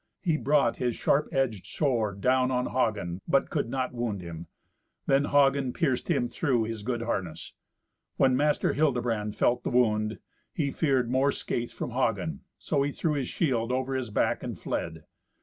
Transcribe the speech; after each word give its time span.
He 0.23 0.35
brought 0.35 0.77
his 0.77 0.95
sharp 0.95 1.29
edged 1.31 1.67
sword 1.67 2.21
down 2.21 2.49
on 2.49 2.65
Hagen, 2.65 3.21
but 3.27 3.51
could 3.51 3.69
not 3.69 3.93
wound 3.93 4.19
him. 4.19 4.47
Then 5.05 5.25
Hagen 5.25 5.73
pierced 5.73 6.09
him 6.09 6.27
through 6.27 6.63
his 6.63 6.81
good 6.81 7.03
harness. 7.03 7.53
When 8.17 8.35
Master 8.35 8.73
Hildebrand 8.73 9.35
felt 9.35 9.61
the 9.61 9.69
wound, 9.69 10.17
he 10.55 10.71
feared 10.71 11.11
more 11.11 11.31
scathe 11.31 11.69
from 11.69 11.91
Hagen, 11.91 12.39
so 12.57 12.81
he 12.81 12.91
threw 12.91 13.13
his 13.13 13.29
shield 13.29 13.71
over 13.71 13.93
his 13.93 14.09
back 14.09 14.41
and 14.41 14.57
fled. 14.57 15.03